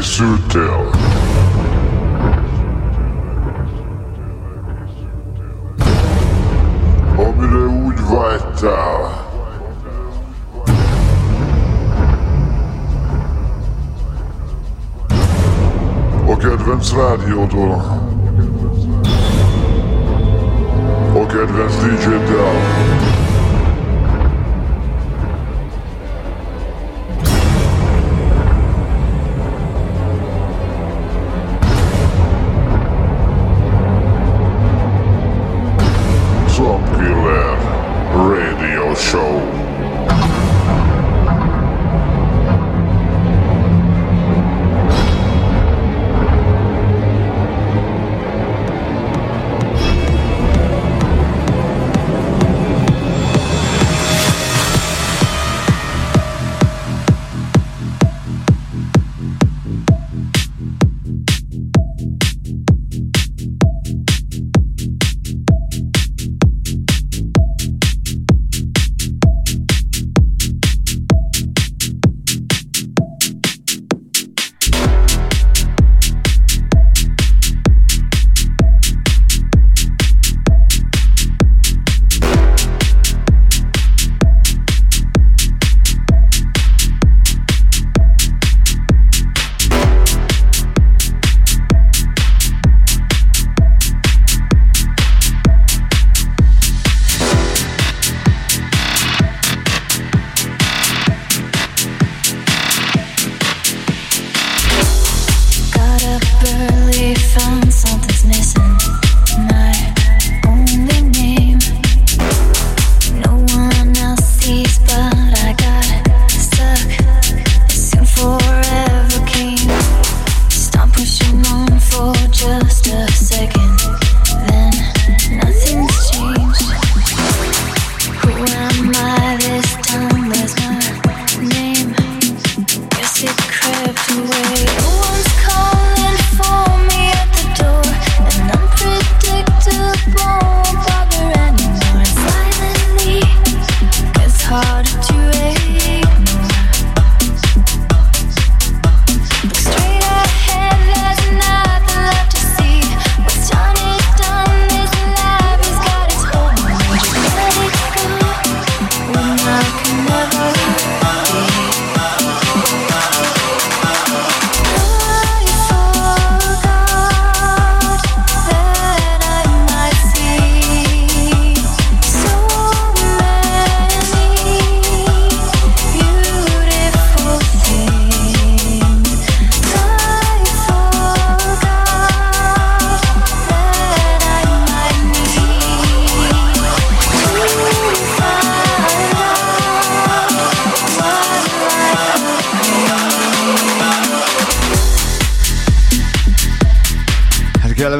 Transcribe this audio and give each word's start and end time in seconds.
Felkészültél? 0.00 0.90
Amire 7.16 7.66
úgy 7.66 8.00
vágytál. 8.10 9.28
A 16.26 16.36
kedvenc 16.36 16.92
rádiódól. 16.92 17.74
A 21.14 21.26
kedvenc 21.26 21.76
DJ-del. 21.76 23.09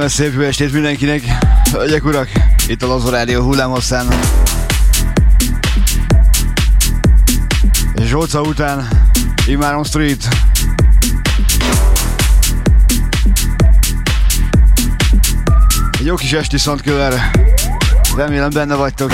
Szép 0.08 0.34
jó 0.34 0.40
estét 0.40 0.72
mindenkinek, 0.72 1.22
hölgyek 1.72 2.04
urak, 2.04 2.28
itt 2.66 2.82
a 2.82 2.86
Lazo 2.86 3.08
Rádió 3.10 3.42
hullámhosszán. 3.42 4.06
Zsolca 7.96 8.40
után 8.40 8.88
Imáron 9.46 9.84
Street. 9.84 10.28
Egy 15.98 16.06
jó 16.06 16.14
kis 16.14 16.32
esti 16.32 16.58
Soundkiller. 16.58 17.30
Remélem 18.16 18.50
benne 18.50 18.74
vagytok. 18.74 19.12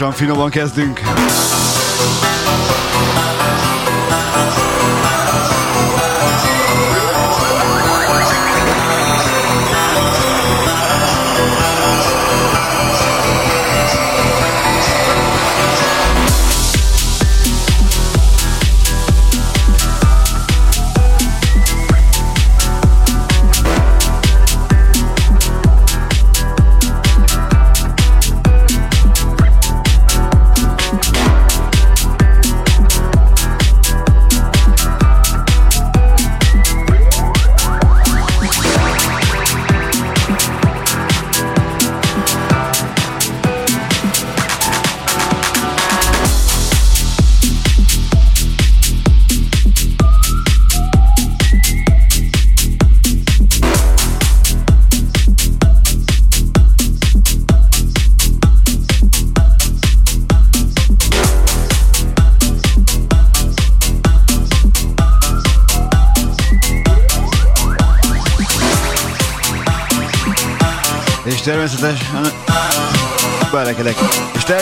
Stílusosan 0.00 0.26
finoman 0.26 0.50
kezdünk. 0.50 1.00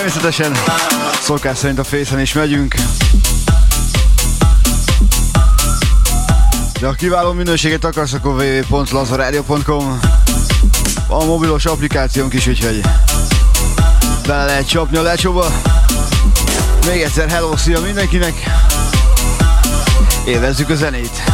Természetesen 0.09 0.57
szokás 1.21 1.59
szerint 1.59 1.79
a 1.79 1.85
fészen 1.85 2.21
is 2.21 2.33
megyünk. 2.33 2.75
De 6.81 6.87
ha 6.87 6.93
kiváló 6.93 7.33
minőséget 7.33 7.85
akarsz, 7.85 8.13
akkor 8.13 8.33
www.lazaradio.com 8.33 10.01
a 11.09 11.25
mobilos 11.25 11.65
applikációnk 11.65 12.35
is, 12.35 12.47
úgyhogy 12.47 12.81
bele 14.27 14.45
lehet 14.45 14.69
csapni 14.69 14.97
a 14.97 15.03
lecsóba. 15.03 15.47
Még 16.87 17.01
egyszer 17.01 17.29
hello, 17.29 17.57
szia 17.57 17.81
mindenkinek! 17.81 18.35
Évezzük 20.25 20.71
a 20.71 20.75
zenét! 20.75 21.28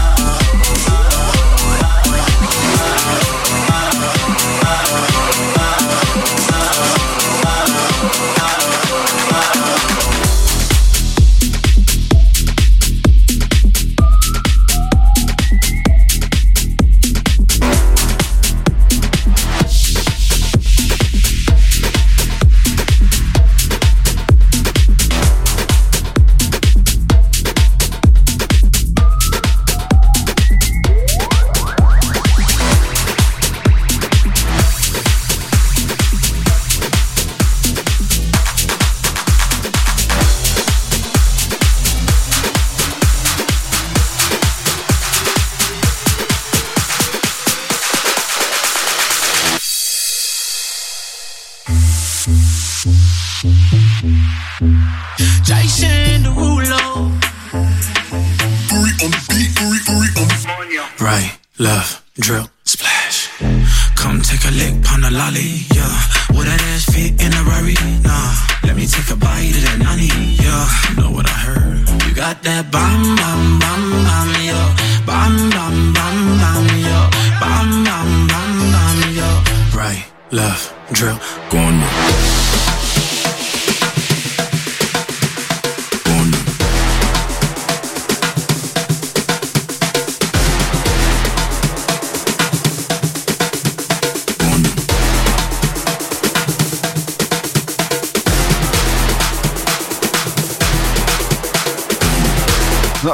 Jason 52.25 52.33
Derulo. 56.25 57.13
Right, 60.99 61.37
love, 61.59 62.03
drill, 62.19 62.49
splash. 62.65 63.29
Come 63.97 64.23
take 64.23 64.43
a 64.47 64.51
lick, 64.53 64.91
on 64.91 65.03
the 65.03 65.11
lolly, 65.11 65.67
yeah. 65.75 65.85
Would 66.31 66.47
that 66.47 66.63
ass 66.73 66.87
fit 66.87 67.21
in 67.21 67.35
a 67.35 67.43
Rari? 67.45 67.77
Nah, 68.01 68.35
let 68.65 68.75
me 68.75 68.87
take 68.87 69.11
a 69.11 69.17
bite 69.17 69.53
of 69.53 69.63
that 69.69 69.79
nani, 69.81 70.09
yeah. 70.41 70.65
Know 70.97 71.11
what 71.11 71.29
I 71.29 71.37
heard? 71.45 71.87
You 72.09 72.15
got 72.15 72.43
that 72.43 72.71
bam, 72.73 73.17
bam, 73.21 73.59
bam, 73.61 73.83
bam, 74.09 74.33
yo. 74.49 74.57
Bam, 75.05 75.51
bam, 75.51 75.93
bam, 75.93 76.39
bam, 76.41 76.69
yo. 76.89 77.11
Bam, 77.39 77.85
bam, 77.85 78.27
bam, 78.29 78.73
bam, 78.73 79.13
yo. 79.13 79.29
Right, 79.77 80.07
love 80.31 80.74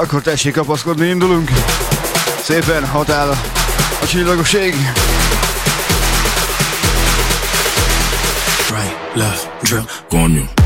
akkor 0.01 0.23
tessék 0.23 0.55
kapaszkodni, 0.55 1.09
indulunk. 1.09 1.51
Szépen 2.43 2.87
hatál 2.87 3.29
a 4.03 4.07
csillagoség. 4.07 4.75
Right, 9.11 9.19
left, 9.19 9.65
drill, 9.65 9.87
go 10.09 10.60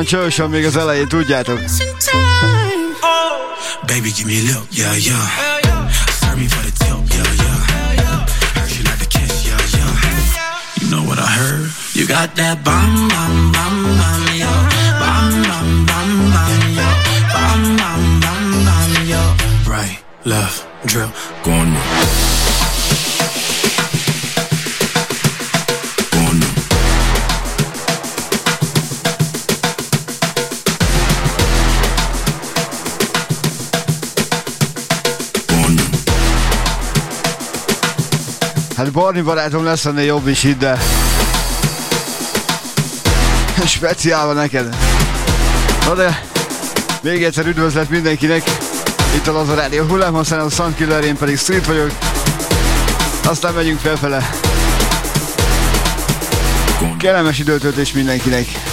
olyan 0.00 0.22
csősön 0.22 0.50
még 0.50 0.64
az 0.64 0.76
elején, 0.76 1.08
tudjátok. 1.08 1.60
Baby, 3.86 4.10
give 4.10 4.26
me 4.26 4.36
a 4.38 4.52
look, 4.52 4.66
yeah, 4.70 5.06
yeah. 5.06 5.26
Serve 6.20 6.36
me 6.40 6.48
for 6.48 6.62
the 6.62 6.72
tip, 6.78 6.96
yeah, 7.16 7.32
yeah. 7.42 8.26
Heard 8.54 8.70
you 8.76 8.84
like 8.84 8.98
the 8.98 9.06
kiss, 9.06 9.44
yeah, 9.46 9.60
yeah. 9.76 9.92
You 10.80 10.88
know 10.90 11.02
what 11.08 11.18
I 11.18 11.28
heard? 11.40 11.70
You 11.92 12.06
got 12.06 12.34
that 12.36 12.64
bomb, 12.64 13.08
bomb, 13.08 13.52
bomb, 13.52 13.78
bomb, 14.00 14.26
yo. 14.42 14.50
Bomb, 15.02 15.42
bomb, 15.48 15.86
bomb, 15.90 16.12
bomb, 16.34 16.62
yo. 16.78 16.88
Bomb, 17.34 17.76
bomb, 17.80 18.20
bomb, 18.24 18.64
bomb, 18.66 18.94
yo. 19.12 19.22
Right, 19.74 19.98
left, 20.24 20.59
Hát 38.90 39.02
Barni 39.02 39.20
barátom 39.20 39.64
lesz 39.64 39.84
ennél 39.84 40.04
jobb 40.04 40.28
is 40.28 40.44
itt, 40.44 40.58
de... 40.58 40.78
Speciálva 43.66 44.32
neked. 44.32 44.76
Na 45.86 45.94
de... 45.94 46.22
Még 47.02 47.24
egyszer 47.24 47.46
üdvözlet 47.46 47.90
mindenkinek. 47.90 48.42
Itt 49.14 49.26
a 49.26 49.32
Laza 49.32 49.54
Rádió 49.54 49.84
hullám, 49.84 50.14
aztán 50.14 50.40
a 50.40 50.48
Sunkiller, 50.48 51.04
én 51.04 51.16
pedig 51.16 51.38
Street 51.38 51.66
vagyok. 51.66 51.90
Aztán 53.24 53.54
megyünk 53.54 53.80
felfele. 53.80 54.30
Kellemes 56.98 57.38
időtöltés 57.38 57.92
mindenkinek. 57.92 58.69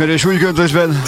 Ismerős 0.00 0.24
új 0.24 0.38
köntösben. 0.38 1.02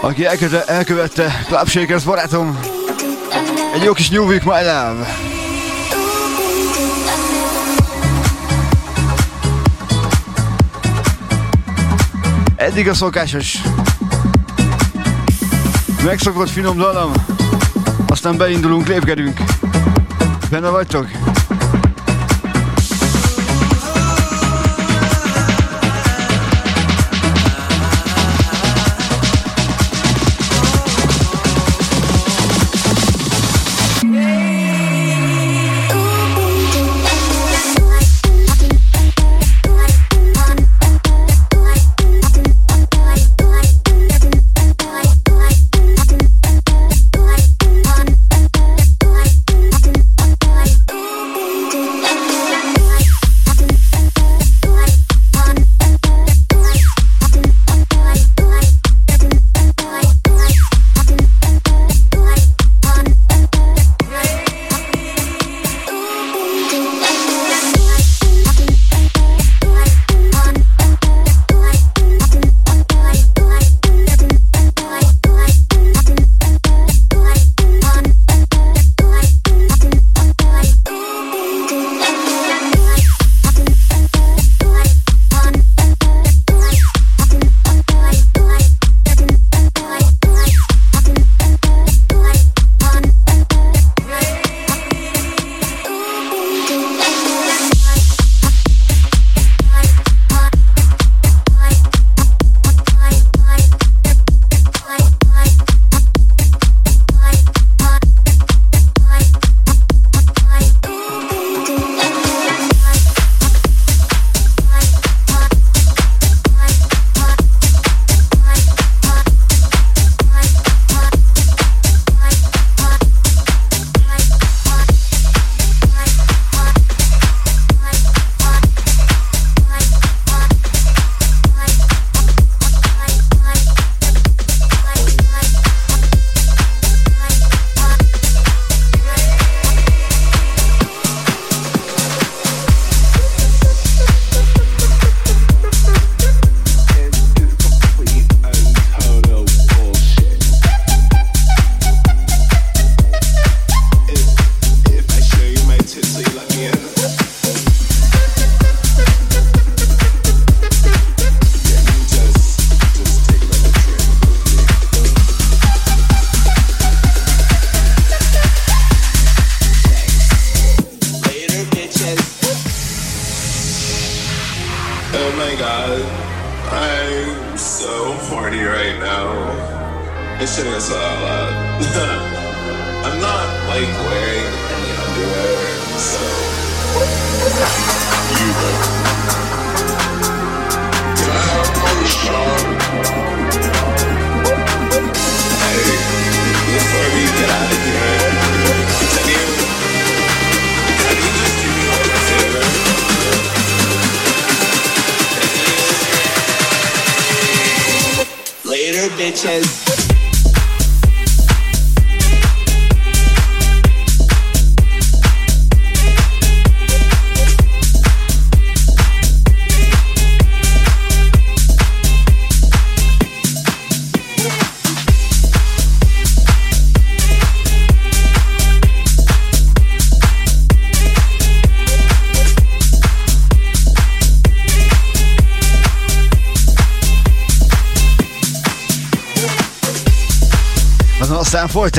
Aki 0.00 0.26
elkövette, 0.26 0.72
elkövette 0.72 1.44
Club 1.46 1.68
Shakers 1.68 2.04
barátom. 2.04 2.58
Egy 3.74 3.82
jó 3.82 3.92
kis 3.92 4.08
New 4.08 4.24
Week, 4.24 4.44
my 4.44 4.50
love. 4.50 5.06
Eddig 12.56 12.88
a 12.88 12.94
szokásos 12.94 13.58
megszokott 16.04 16.50
finom 16.50 16.76
dalam, 16.76 17.12
aztán 18.06 18.36
beindulunk, 18.36 18.86
lépkedünk. 18.86 19.40
Benne 20.50 20.68
vagytok? 20.68 21.23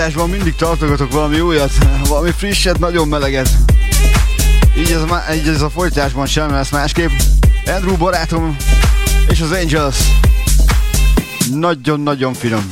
Folytásban 0.05 0.35
mindig 0.35 0.55
tartogatok 0.55 1.11
valami 1.11 1.39
újat, 1.39 1.71
valami 2.09 2.31
frisset, 2.37 2.79
nagyon 2.79 3.07
meleget. 3.07 3.49
Így 4.77 4.91
ez, 4.91 5.01
a, 5.01 5.33
így 5.33 5.47
ez 5.47 5.61
a 5.61 5.69
folytásban 5.69 6.25
sem 6.25 6.51
lesz 6.51 6.69
másképp. 6.69 7.09
Andrew 7.65 7.97
barátom 7.97 8.55
és 9.27 9.41
az 9.41 9.51
Angels. 9.51 9.97
Nagyon-nagyon 11.51 12.33
finom. 12.33 12.71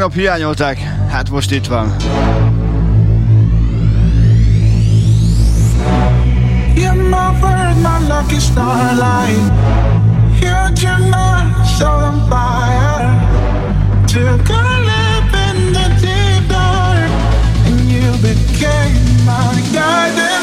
Ugye 0.00 0.08
tegnap 0.08 0.24
hiányolták, 0.24 0.78
hát 1.10 1.30
most 1.30 1.52
itt 1.52 1.66
van. 1.66 1.96
You're 6.74 6.94
my 6.94 7.40
bird, 7.40 7.76
my 7.82 8.08
lucky 8.08 8.38
in 15.48 15.72
the 15.72 15.88
deep 16.00 16.48
dark, 16.48 17.10
you 17.88 18.12
became 18.22 19.24
my 19.24 19.60
guiding 19.72 20.39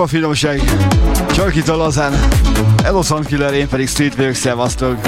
Csupa 0.00 0.12
finomság. 0.12 0.62
Csak 1.32 1.56
itt 1.56 1.68
a 1.68 1.76
lazán. 1.76 2.12
Eloszan 2.84 3.24
Killer, 3.24 3.54
én 3.54 3.68
pedig 3.68 3.88
Street 3.88 4.14
vagyok, 4.14 4.34
szevasztok. 4.34 4.98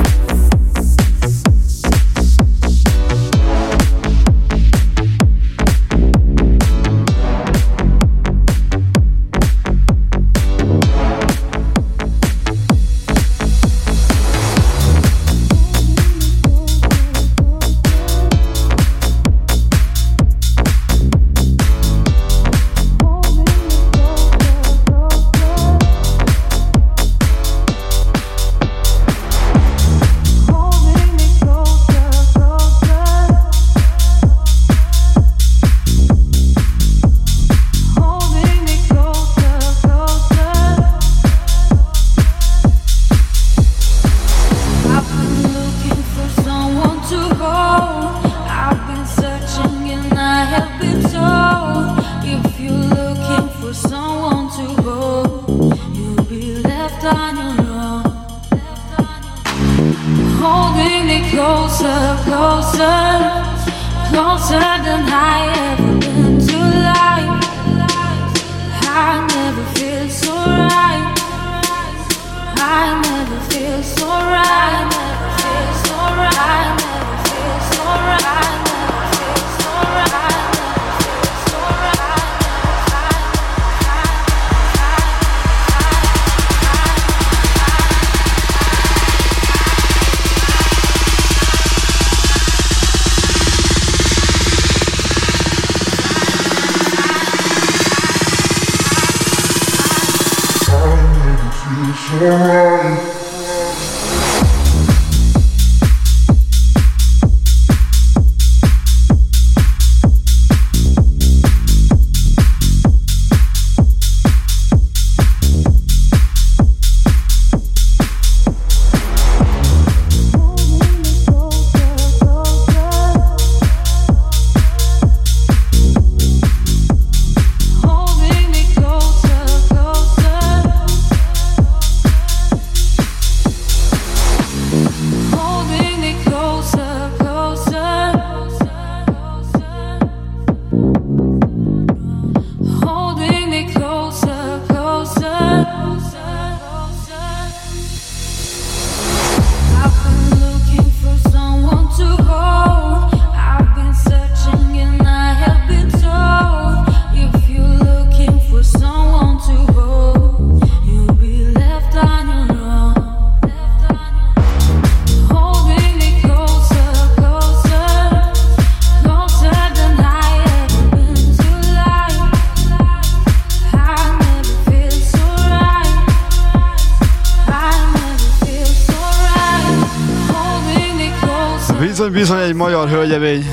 Magyar 182.55 182.89
hölgyemény. 182.89 183.53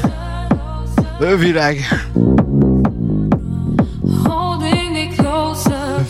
Ő 1.19 1.35
virág. 1.37 1.77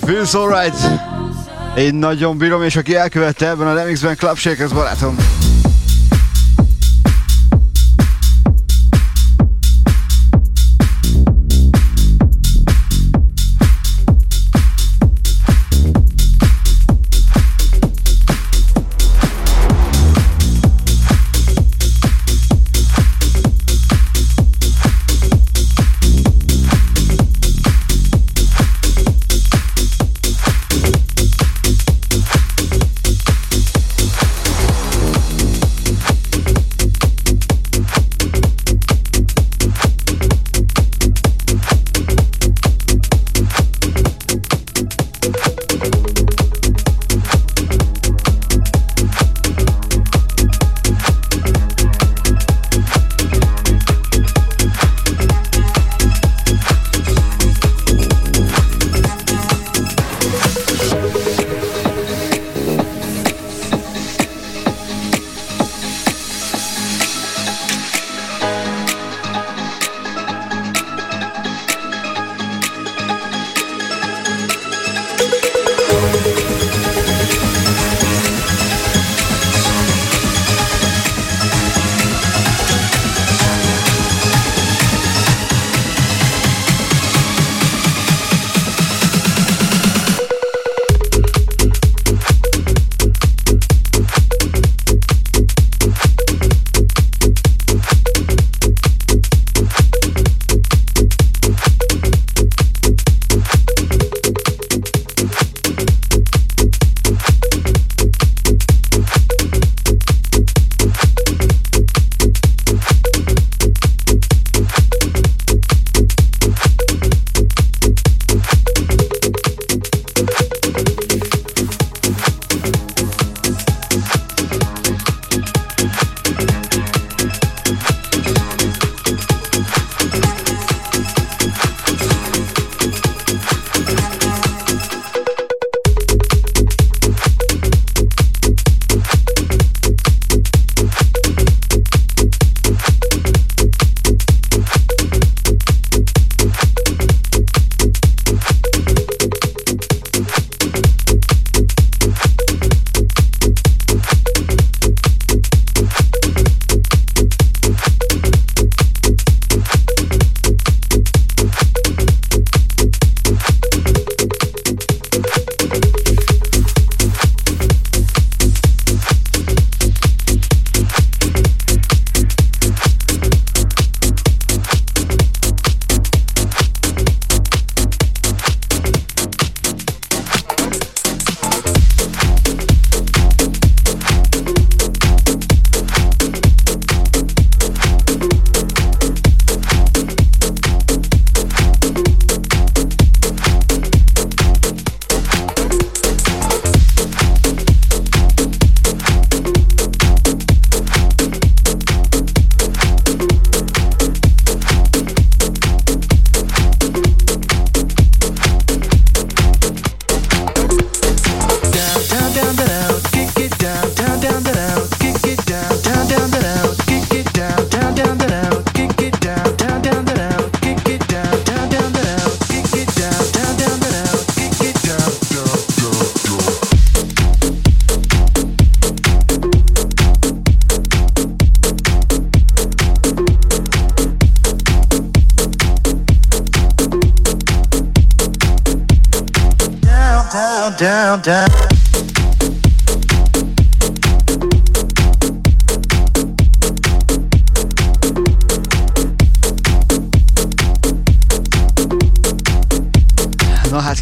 Feels 0.06 0.34
alright. 0.34 0.78
Én 1.78 1.96
nagyon 1.96 2.38
bírom, 2.38 2.64
és 2.64 2.76
aki 2.76 2.96
elkövette 2.96 3.50
ebben 3.50 3.68
a 3.68 3.74
remixben 3.74 4.16
Club 4.16 4.38
Shakers 4.38 4.72
barátom. 4.72 5.16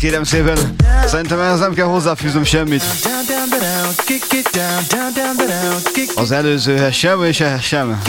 Kérem 0.08 0.24
szépen, 0.24 0.58
szerintem 1.06 1.40
ez 1.40 1.60
nem 1.60 1.74
kell 1.74 1.86
hozzáfűznöm 1.86 2.44
semmit. 2.44 2.84
Az 6.16 6.32
előzőhez 6.32 6.94
sem, 6.94 7.24
és 7.24 7.40
ehhez 7.40 7.62
sem. 7.62 8.02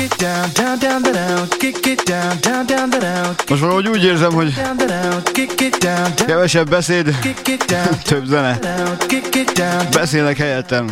Most 3.48 3.60
valahogy 3.60 3.88
úgy 3.88 4.04
érzem, 4.04 4.32
hogy 4.32 4.54
kevesebb 6.26 6.68
beszéd, 6.68 7.18
több 8.04 8.26
zene. 8.26 8.58
Beszélnek 9.90 10.36
helyettem. 10.36 10.86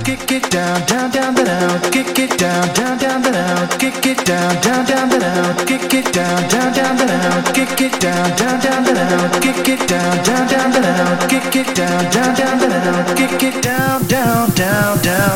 down, 13.63 14.07
down. 14.07 14.51
down, 14.57 14.99
down. 15.03 15.36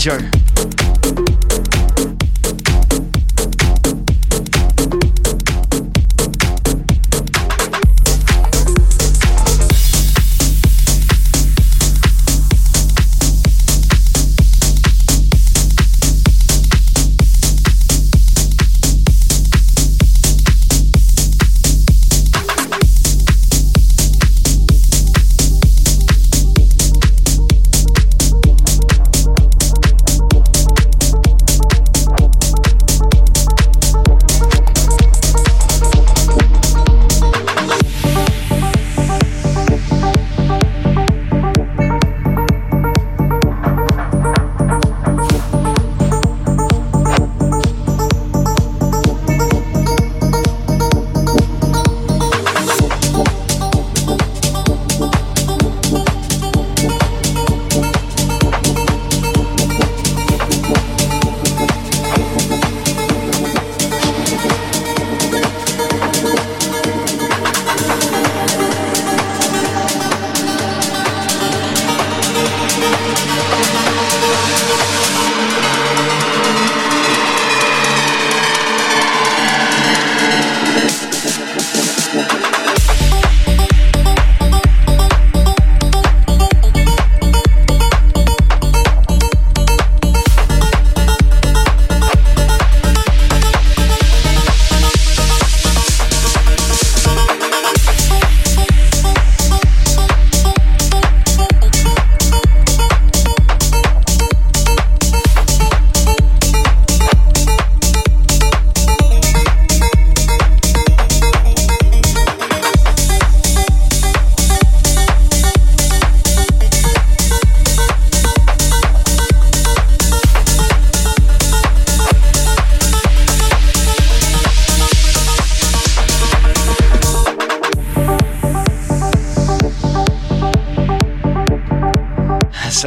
Figyelj 0.00 0.39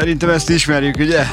Szerintem 0.04 0.30
ezt 0.30 0.50
ismerjük, 0.50 0.98
ugye? 0.98 1.24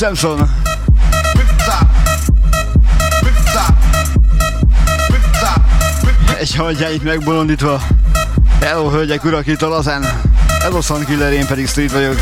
Samson. 0.00 0.50
Egy 6.38 6.54
hangyáit 6.54 7.02
megbolondítva. 7.02 7.80
Hello, 8.60 8.88
hölgyek, 8.88 9.24
urak, 9.24 9.46
itt 9.46 9.62
a 9.62 9.68
Lazen. 9.68 10.04
Ez 10.64 10.74
a 10.74 10.80
Sun 10.80 11.04
Killer, 11.04 11.32
én 11.32 11.46
pedig 11.46 11.68
Street 11.68 11.92
vagyok. 11.92 12.16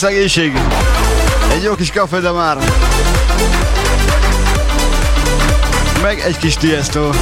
Mint 0.00 0.12
a 0.12 0.14
szegénység. 0.14 0.56
Egy 1.52 1.62
jó 1.62 1.74
kis 1.74 1.90
kafe, 1.90 2.20
de 2.20 2.30
már. 2.30 2.58
Meg 6.02 6.20
egy 6.20 6.36
kis 6.36 6.54
tiesztó. 6.54 7.12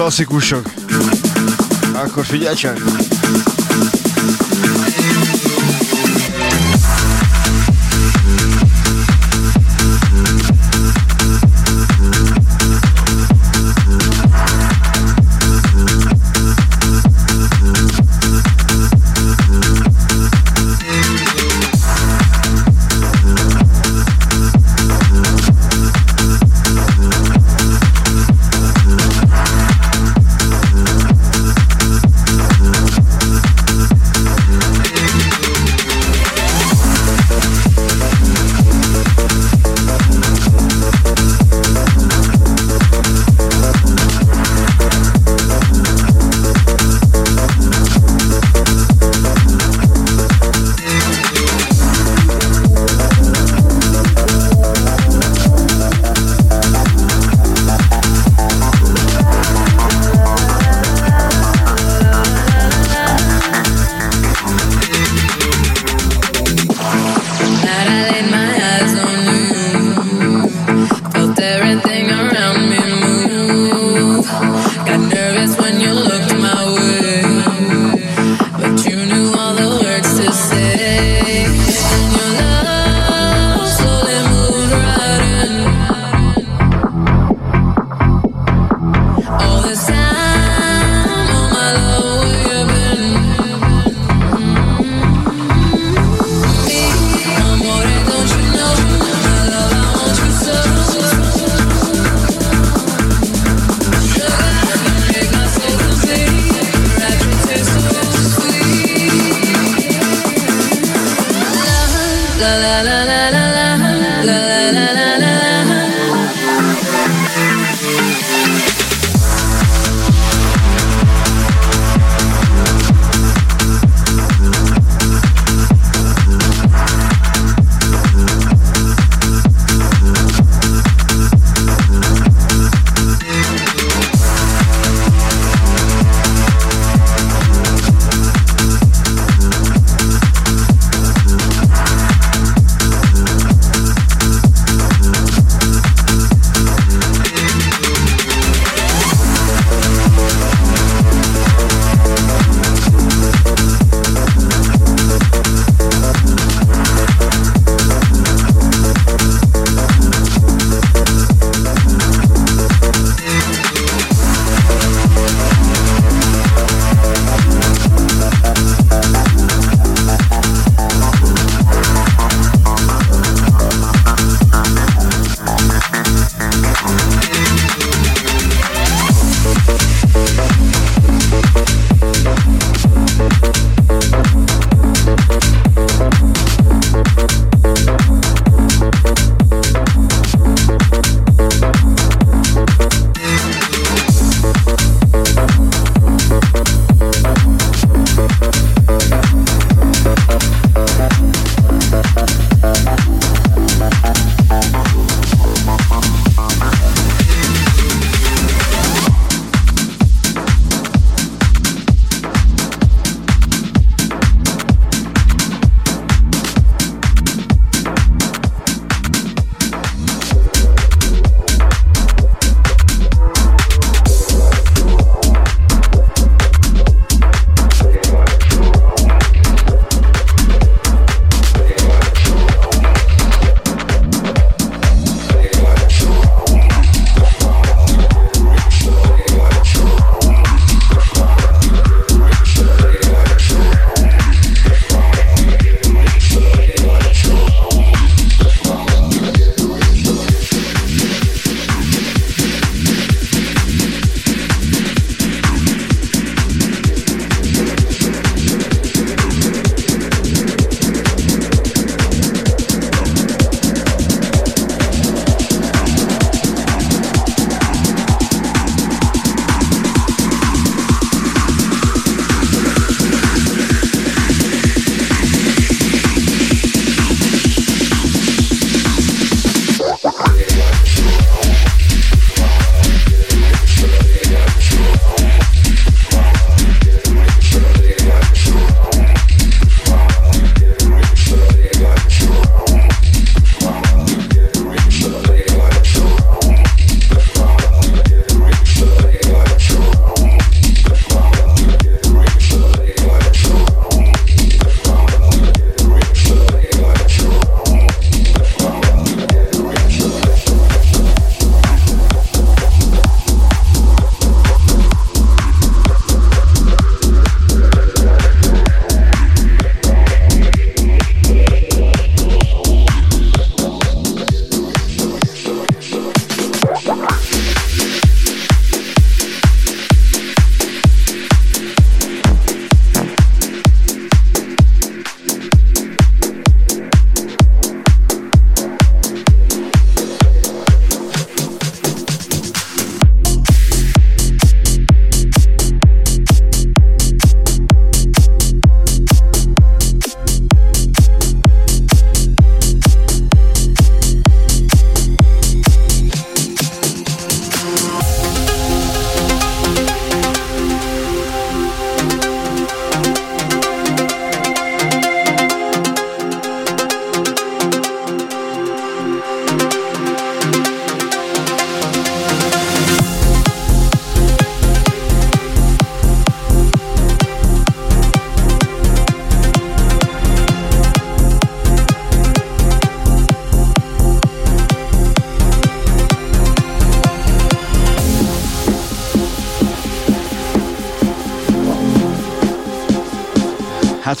Klasszikusok. 0.00 0.72
Akkor 1.94 2.24
figyelj 2.24 2.54
csak! 2.54 3.09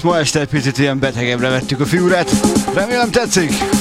Ma 0.02 0.18
este 0.18 0.40
egy 0.40 0.48
picit 0.48 0.78
ilyen 0.78 0.98
betegebbre 0.98 1.48
vettük 1.48 1.80
a 1.80 1.84
fiúrát. 1.86 2.30
Remélem 2.74 3.10
tetszik! 3.10 3.79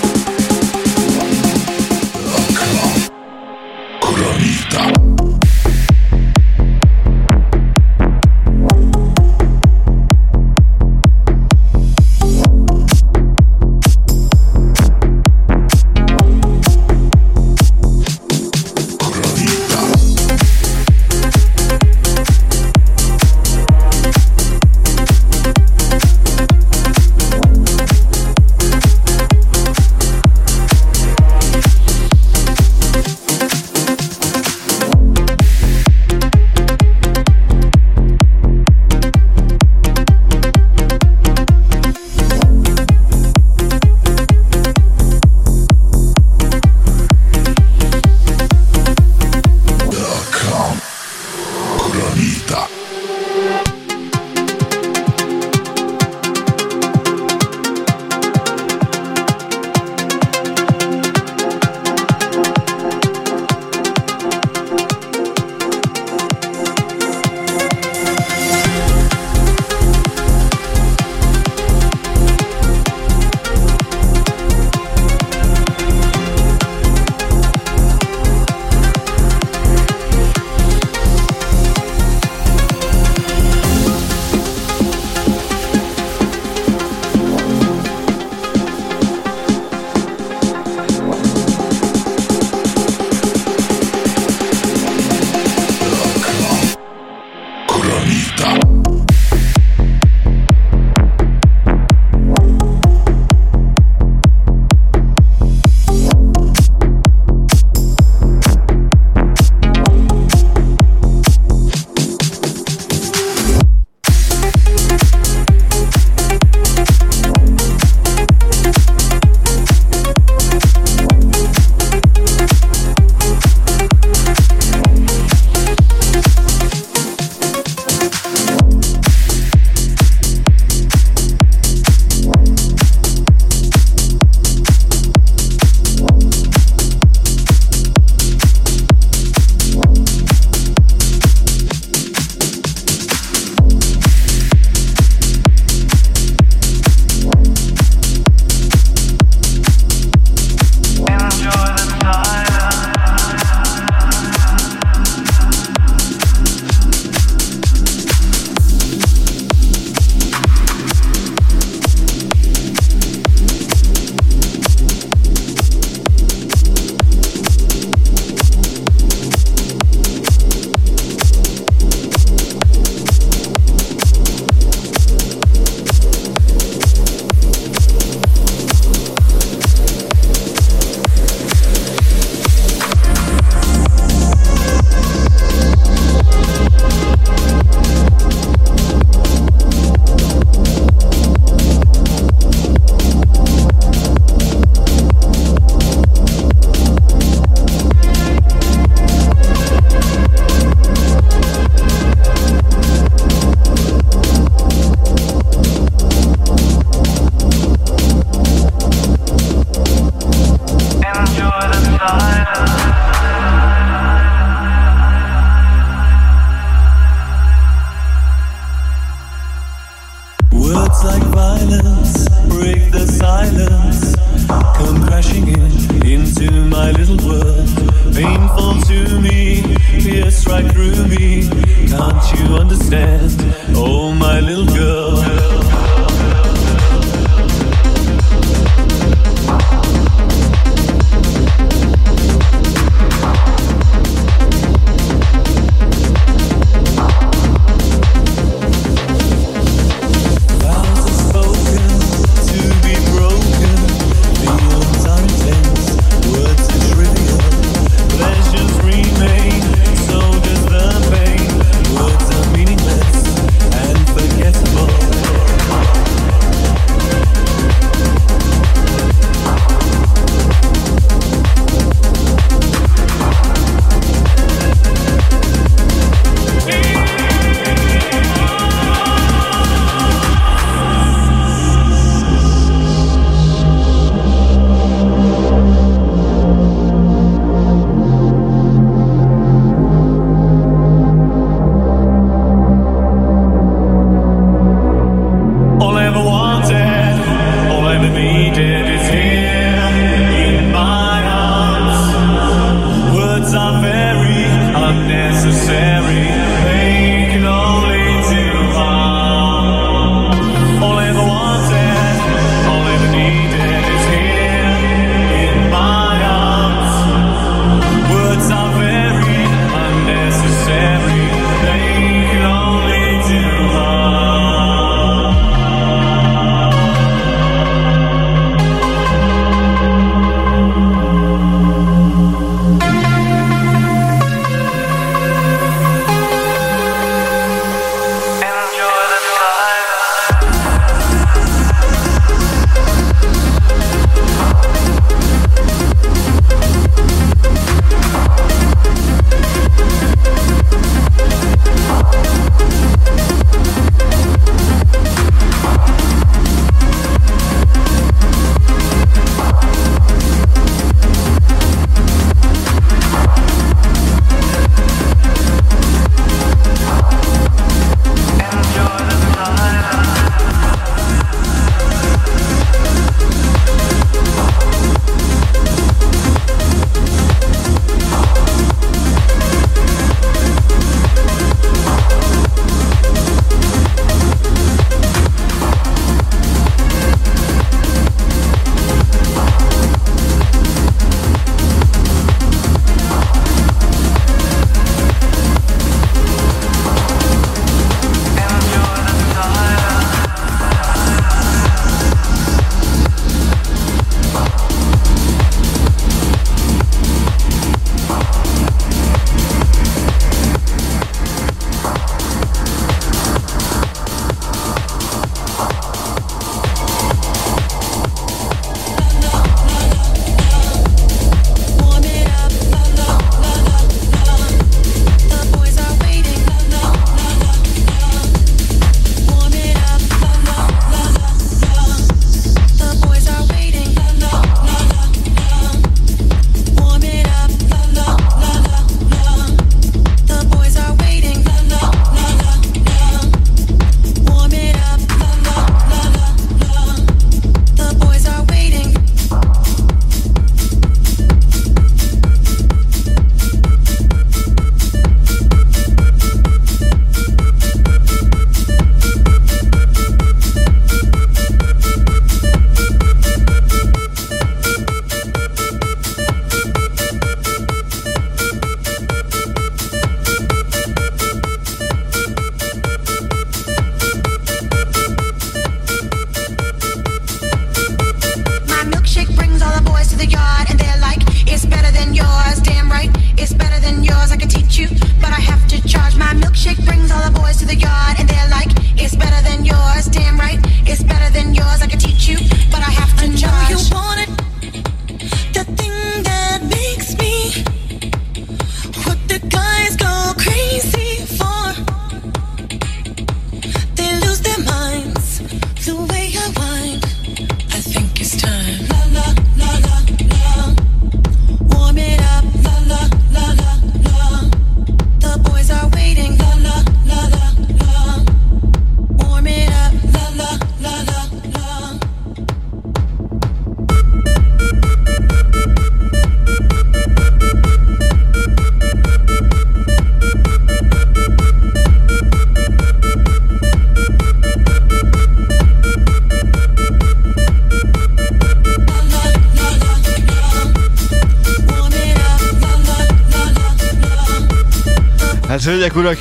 Urak, 545.99 546.17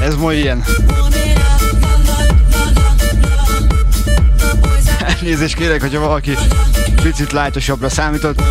ez 0.00 0.14
ma 0.14 0.32
ilyen. 0.32 0.64
Elnézést 5.00 5.54
kérek, 5.54 5.80
hogyha 5.80 6.00
valaki 6.00 6.36
picit 7.02 7.32
lájtosabbra 7.32 7.88
számított. 7.88 8.42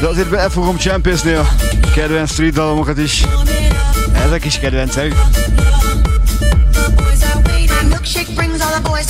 De 0.00 0.06
azért 0.06 0.28
be 0.28 0.48
fogom 0.48 0.76
csempészni 0.76 1.32
a 1.32 1.48
kedvenc 1.94 2.30
street 2.30 2.54
dalomokat 2.54 2.98
is. 2.98 3.24
Ezek 4.24 4.44
is 4.44 4.58
kedvencek. 4.58 5.14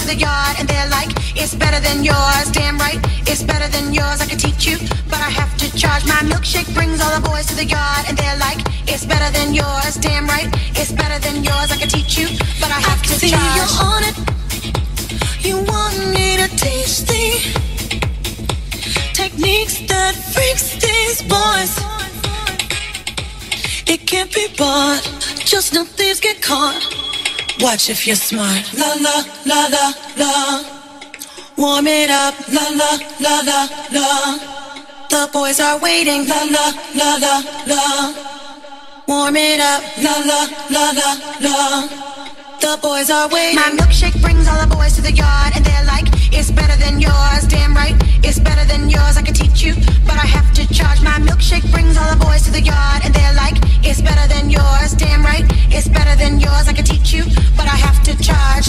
the 0.07 0.14
yard 0.14 0.57
and 0.59 0.68
they're 0.68 0.88
like, 0.88 1.15
it's 1.47 1.55
better 1.55 1.78
than 1.78 2.03
yours. 2.03 2.51
Damn 2.51 2.76
right, 2.76 2.99
it's 3.30 3.44
better 3.44 3.68
than 3.68 3.94
yours. 3.94 4.20
I 4.20 4.26
could 4.26 4.40
teach 4.40 4.66
you, 4.66 4.78
but 5.09 5.20
I 5.20 5.30
have 5.30 5.57
to 5.59 5.66
charge. 5.76 6.05
My 6.05 6.20
milkshake 6.30 6.68
brings 6.74 7.01
all 7.01 7.12
the 7.14 7.24
boys 7.24 7.47
to 7.47 7.55
the 7.55 7.64
yard 7.64 8.03
and 8.09 8.18
they're 8.18 8.38
like, 8.38 8.59
it's 8.90 9.07
better 9.07 9.30
than 9.30 9.55
yours. 9.55 9.94
Damn 9.94 10.26
right, 10.26 10.49
it's 10.74 10.90
better 10.90 11.18
than 11.20 11.44
yours. 11.44 11.70
I 11.70 11.76
could 11.78 11.90
teach 11.90 12.18
you, 12.18 12.26
but 12.61 12.70
I 12.78 12.80
have 12.88 13.01
I 13.01 13.07
to 13.07 13.14
see 13.20 13.30
charge. 13.30 13.57
you're 13.57 13.74
on 13.92 14.03
it. 14.11 14.16
You 15.47 15.57
want 15.72 15.97
me 16.14 16.36
to 16.42 16.49
teach 16.64 17.07
the 17.11 17.26
techniques 19.14 19.76
that 19.86 20.14
freaks 20.34 20.66
these 20.84 21.22
boys. 21.30 21.72
It 23.86 24.01
can't 24.11 24.34
be 24.34 24.49
bought, 24.59 25.05
just 25.44 25.72
no 25.72 25.84
thieves 25.84 26.18
get 26.18 26.42
caught. 26.42 26.82
Watch 27.61 27.88
if 27.88 28.05
you're 28.05 28.16
smart. 28.16 28.64
La 28.74 28.94
la 29.07 29.16
la 29.47 29.61
la 29.68 29.92
la. 30.18 30.76
Warm 31.57 31.86
it 31.86 32.11
up. 32.11 32.34
La 32.52 32.68
la 32.68 32.98
la 33.18 33.40
la 33.40 33.68
la. 33.92 34.38
The 35.09 35.30
boys 35.32 35.59
are 35.59 35.78
waiting. 35.80 36.28
La 36.28 36.42
la 36.44 36.66
la 36.94 37.16
la 37.16 37.42
la. 37.66 37.82
Warm 39.09 39.36
it 39.36 39.61
up. 39.61 39.82
La 40.02 40.12
la 40.20 40.40
la 40.68 40.90
la 40.90 41.11
la. 41.40 41.88
The 42.61 42.78
boys 42.82 43.11
are 43.11 43.28
waiting. 43.30 43.57
My 43.57 43.70
milkshake 43.70 44.20
brings 44.20 44.46
all 44.48 44.61
the 44.61 44.74
boys 44.74 44.96
to 44.96 45.02
the 45.02 45.12
yard, 45.12 45.52
and 45.57 45.64
they're 45.64 45.84
like, 45.86 46.07
it's 46.30 46.50
better 46.50 46.76
than 46.76 47.00
yours. 47.00 47.45
But 50.07 50.16
I 50.16 50.26
have 50.26 50.52
to 50.54 50.66
charge. 50.72 51.02
My 51.02 51.18
milkshake 51.18 51.70
brings 51.72 51.96
all 51.96 52.11
the 52.11 52.24
boys 52.24 52.42
to 52.44 52.50
the 52.50 52.62
yard, 52.62 53.02
and 53.04 53.14
they're 53.14 53.34
like, 53.34 53.57
it's 53.84 54.00
better 54.00 54.26
than 54.32 54.50
yours. 54.50 54.92
Damn 54.92 55.24
right, 55.24 55.44
it's 55.70 55.88
better 55.88 56.16
than 56.16 56.40
yours. 56.40 56.68
I 56.68 56.72
could 56.72 56.86
teach 56.86 57.12
you, 57.12 57.24
but 57.57 57.66
I 57.66 57.76
have 57.76 58.02
to 58.04 58.12
charge. 58.22 58.68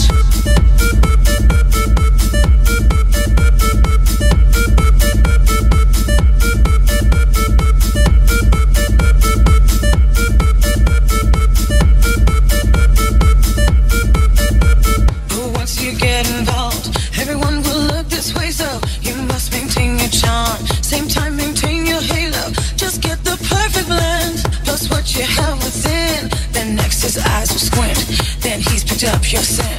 pure 29.28 29.42
sin. 29.42 29.77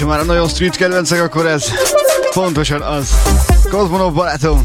Már 0.00 0.24
nagyon 0.26 0.48
street 0.48 0.76
kedvencek, 0.76 1.22
akkor 1.22 1.46
ez 1.46 1.64
pontosan 2.32 2.82
az. 2.82 3.14
Kozmonov 3.70 4.12
barátom. 4.12 4.62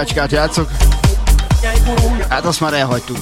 Órácskát 0.00 0.32
játszok. 0.32 0.70
Hát 2.28 2.44
azt 2.44 2.60
már 2.60 2.74
elhagytuk. 2.74 3.18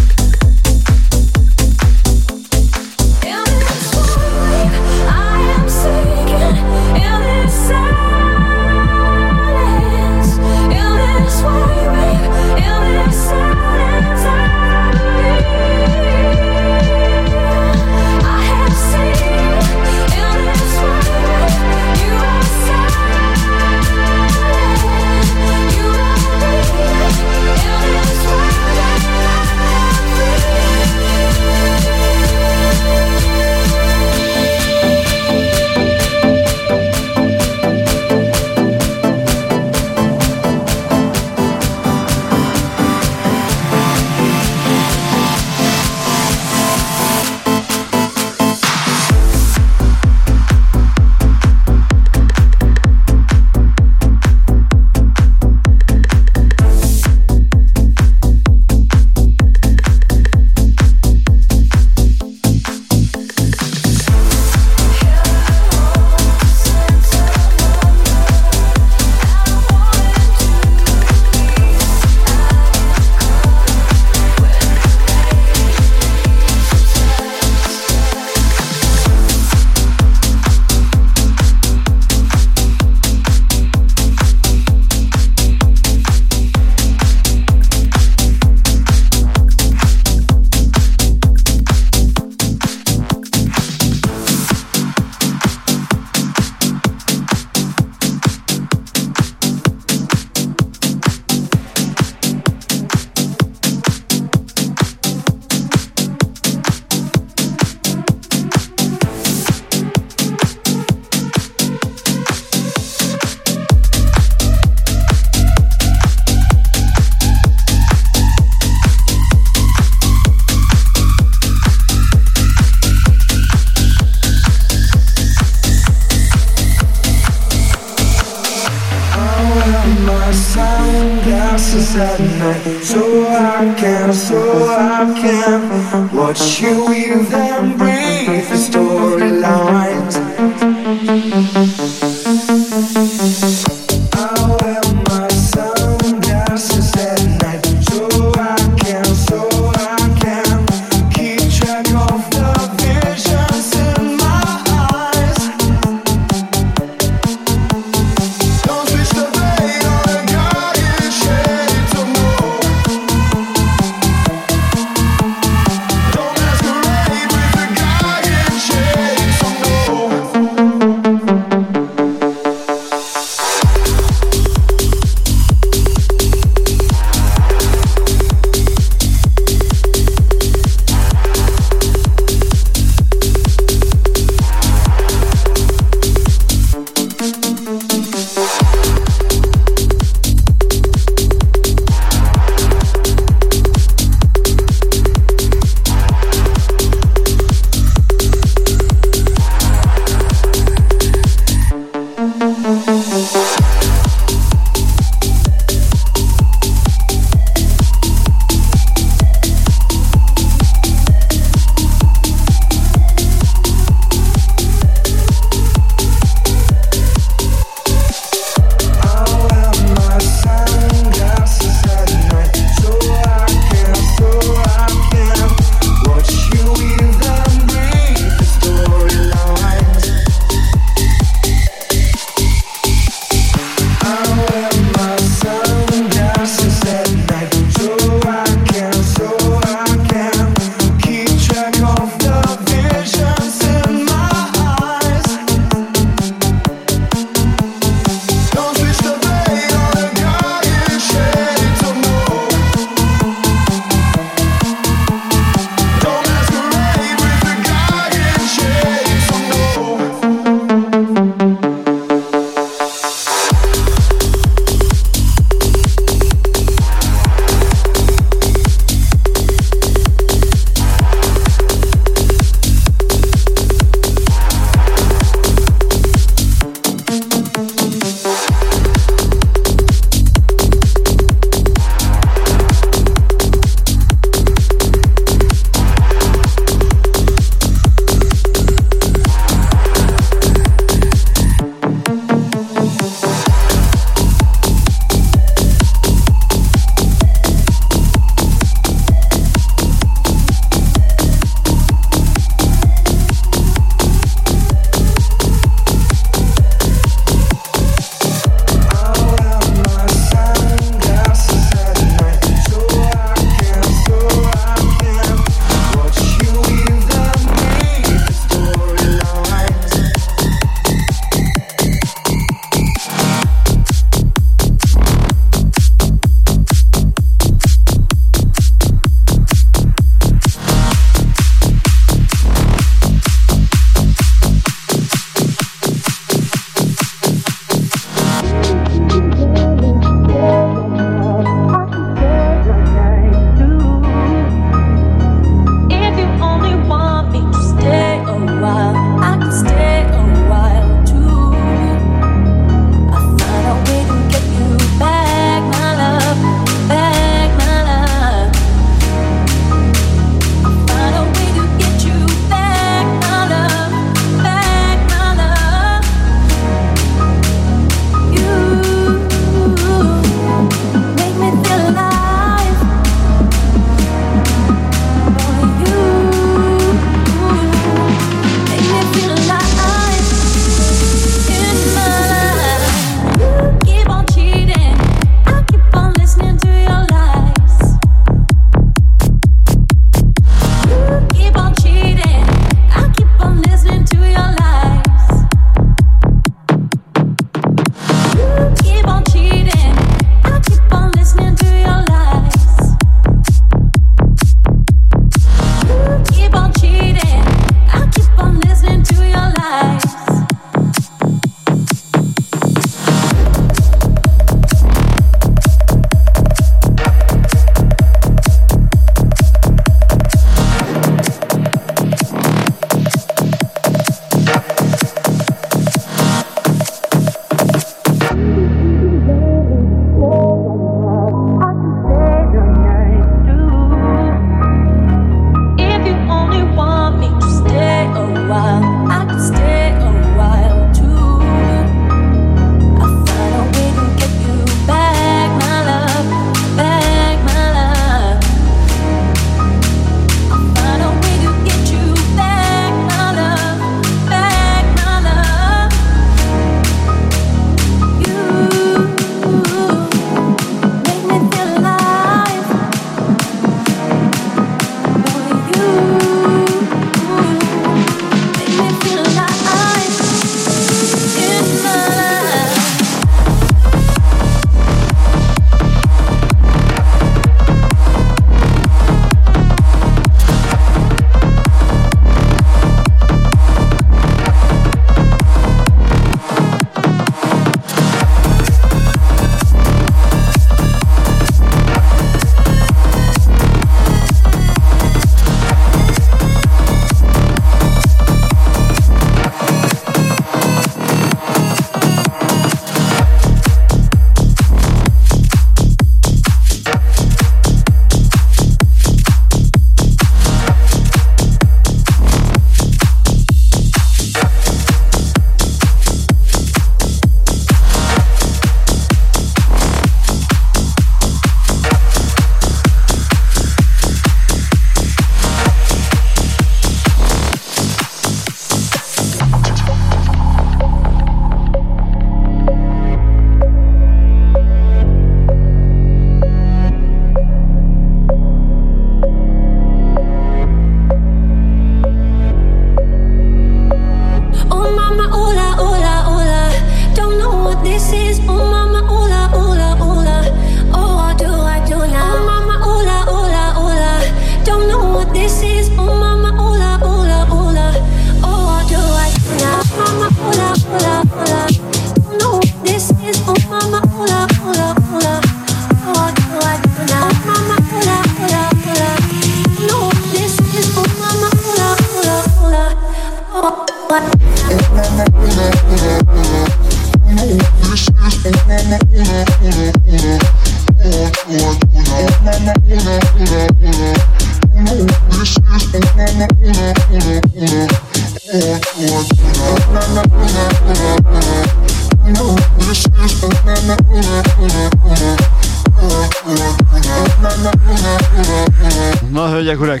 Na, 599.32 599.48
hölgyek, 599.48 599.80
urak! 599.80 600.00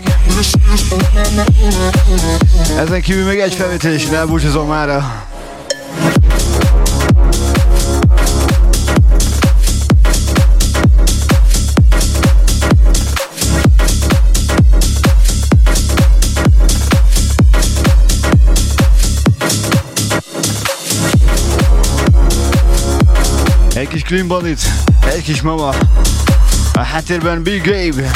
Ezen 2.78 3.00
kívül 3.00 3.24
még 3.24 3.38
egy 3.38 3.54
felvétel 3.54 3.92
is 3.92 4.06
elbúcsúzom 4.06 4.68
mára. 4.68 5.24
Egy 23.84 23.90
kis 23.90 24.02
Clean 24.02 24.26
Bandit, 24.26 24.60
egy 25.14 25.22
kis 25.22 25.42
mama, 25.42 25.74
a 26.72 26.80
háttérben 26.80 27.42
Big 27.42 27.62
Gabe. 27.62 28.10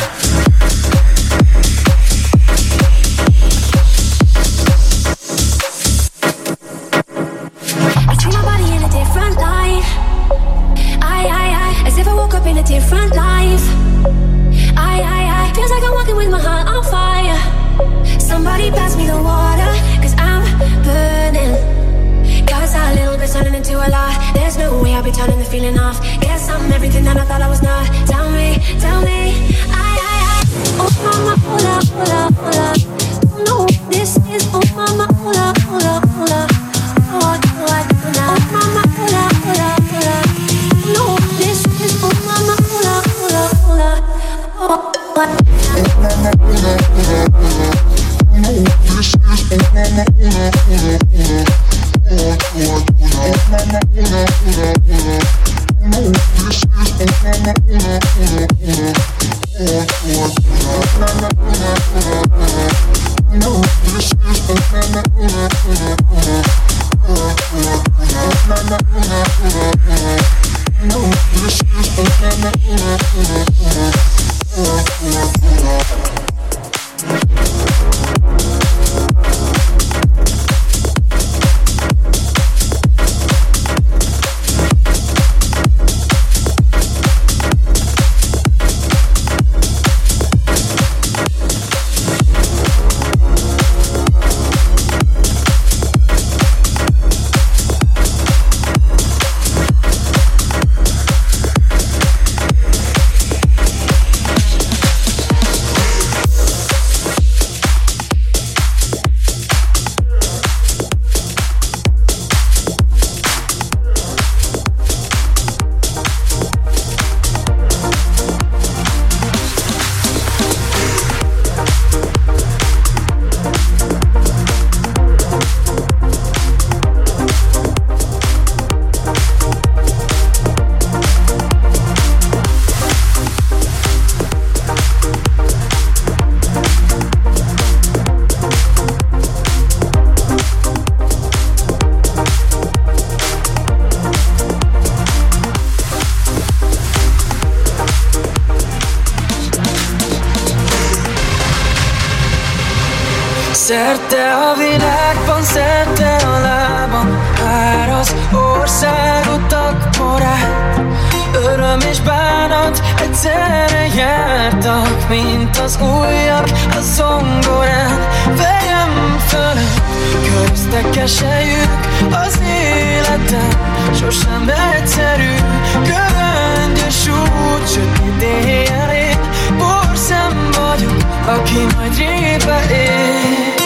Keselyük 171.09 171.86
Az 172.10 172.40
életem 172.43 173.48
sosem 173.94 174.51
egyszerű 174.74 175.35
Kövöngyös 175.72 177.09
út, 177.09 177.70
sötét 177.72 178.22
éjjelét 178.22 179.18
Porszem 179.59 180.51
vagyok, 180.51 180.97
aki 181.26 181.66
majd 181.76 181.97
rébe 181.97 182.62
él 182.70 183.56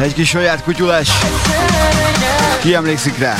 Egy 0.00 0.14
kis 0.14 0.28
saját 0.28 0.62
kutyulás. 0.62 1.08
Ki 2.60 2.74
emlékszik 2.74 3.18
rá? 3.18 3.34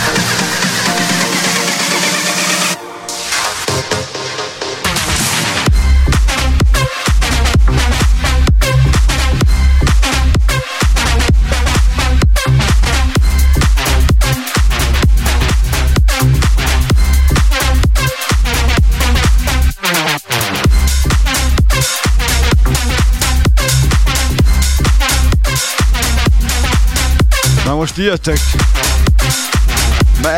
Ti 27.96 28.02
jöttök. 28.02 28.38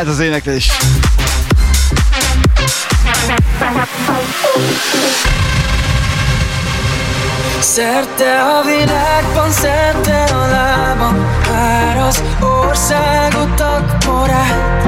Az 0.07 0.19
éneklés. 0.19 0.71
Szerte 7.59 8.41
a 8.41 8.63
világban, 8.65 9.51
szerte 9.51 10.23
a 10.23 10.47
lábam 10.47 11.25
Már 11.51 11.97
az 11.97 12.23
országutak 12.39 13.99
porát 14.05 14.87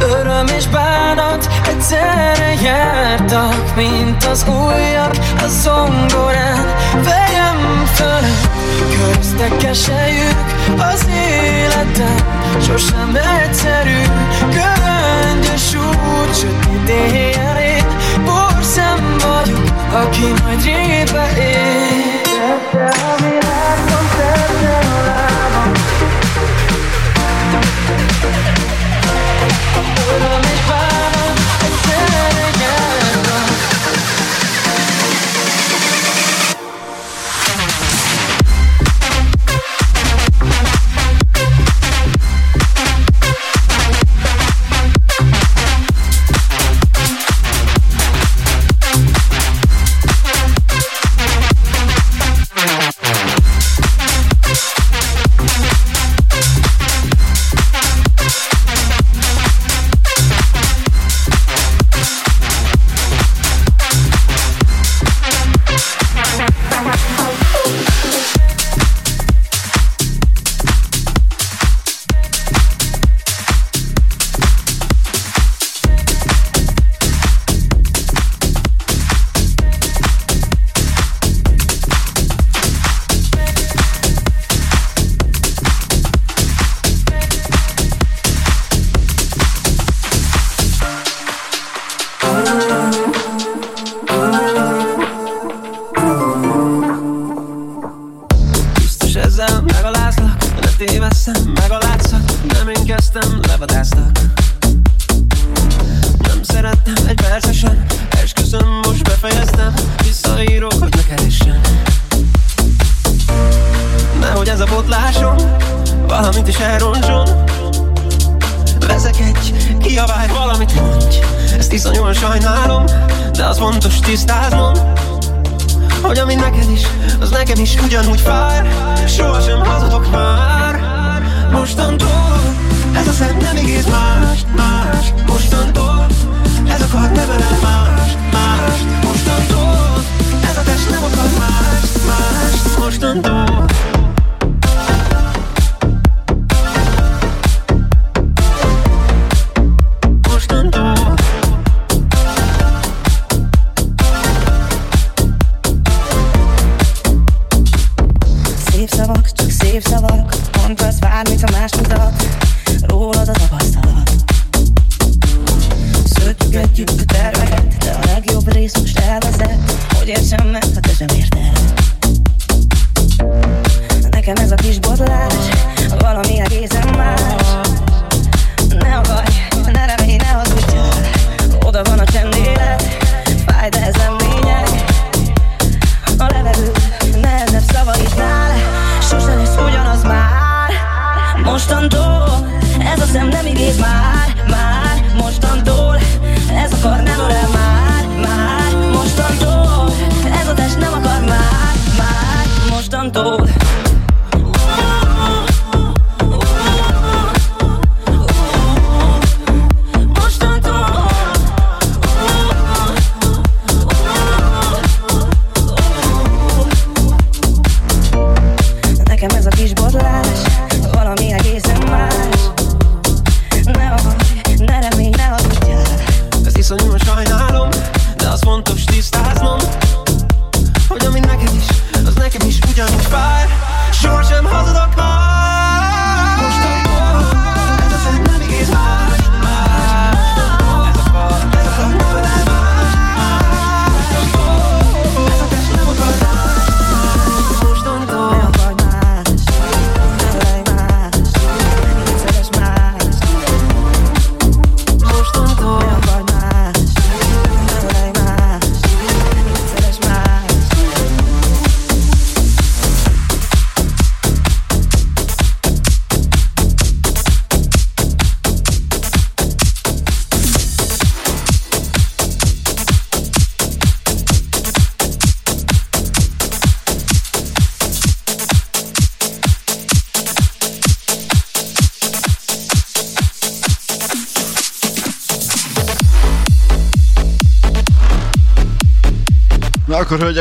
Öröm 0.00 0.46
és 0.46 0.66
bánat 0.66 1.48
egyszerre 1.66 2.54
jártak 2.62 3.76
Mint 3.76 4.24
az 4.24 4.44
újak 4.48 5.16
a 5.38 5.48
zongorán 5.48 6.76
Fejem 7.02 7.86
fölött 7.94 8.48
köröztek 8.90 9.56
keselyük 9.56 10.57
az 10.76 11.08
életem. 11.08 12.16
Sosem 12.60 13.18
egyszerű, 13.42 14.00
könnyes 14.40 15.74
út 15.74 16.36
Sötét 16.36 16.88
éjjel 16.88 17.58
én 17.60 17.86
porszem 18.24 19.16
vagyok 19.18 19.70
Aki 19.92 20.42
majd 20.42 20.64
rébe 20.64 21.32
ér. 21.36 22.20
Tette 22.22 22.88
a 22.88 23.16
világban, 23.16 24.06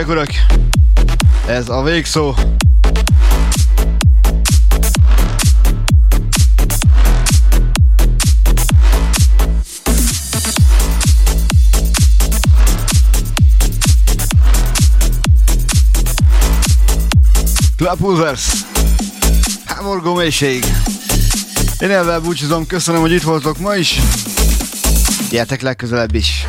hölgyek, 0.07 0.35
urak! 0.47 0.59
Ez 1.47 1.69
a 1.69 1.83
végszó. 1.83 2.33
Club 17.77 17.99
Hoovers. 17.99 18.51
Háborgó 19.65 20.13
mélység. 20.15 20.65
Én 21.79 21.91
ebben 21.91 22.21
búcsúzom, 22.23 22.67
köszönöm, 22.67 23.01
hogy 23.01 23.11
itt 23.11 23.21
voltok 23.21 23.57
ma 23.57 23.75
is. 23.75 23.99
Gyertek 25.29 25.61
legközelebb 25.61 26.15
is. 26.15 26.47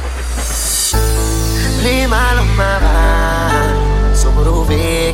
Rémálom 1.83 2.47
már 2.47 3.08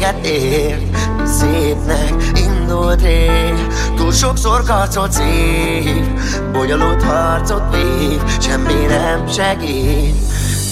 véget 0.05 0.27
ér. 0.27 0.79
Szépnek 1.39 2.15
indult 2.35 3.03
rég. 3.03 3.55
Túl 3.97 4.13
sokszor 4.13 4.63
karcot 4.63 5.13
szív. 5.13 6.05
Bonyolult 6.53 7.03
harcot 7.03 7.63
vív. 7.77 8.21
Semmi 8.41 8.87
nem 8.89 9.29
segít. 9.29 10.15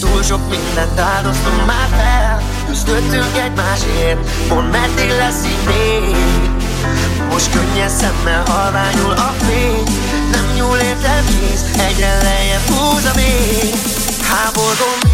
Túl 0.00 0.22
sok 0.22 0.40
mindent 0.50 0.98
áldoztunk 0.98 1.66
már 1.66 1.88
fel. 1.90 2.42
Küzdöttünk 2.66 3.36
egymásért. 3.44 4.48
Mond 4.48 4.70
meddig 4.70 5.08
lesz 5.18 5.44
így 5.44 5.66
még? 5.66 6.16
Most 7.30 7.52
könnyen 7.52 7.88
szemmel 7.88 8.42
halványul 8.46 9.12
a 9.12 9.32
fény. 9.38 9.82
Nem 10.32 10.44
nyúl 10.56 10.76
értem 10.76 11.24
víz, 11.26 11.64
Egyre 11.88 12.22
lejjebb 12.22 12.66
húz 12.68 13.04
a 13.04 13.14
vég. 13.14 13.74
Háborgom 14.22 15.11